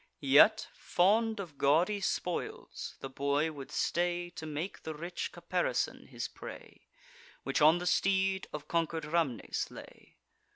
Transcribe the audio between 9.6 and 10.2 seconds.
lay.